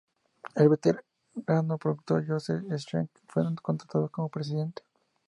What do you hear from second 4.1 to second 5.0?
presidente.